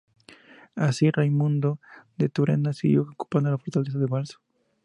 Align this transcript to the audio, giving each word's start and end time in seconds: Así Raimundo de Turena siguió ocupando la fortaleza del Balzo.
Así 0.75 1.11
Raimundo 1.11 1.79
de 2.17 2.27
Turena 2.27 2.73
siguió 2.73 3.03
ocupando 3.03 3.51
la 3.51 3.59
fortaleza 3.59 3.99
del 3.99 4.07
Balzo. 4.07 4.39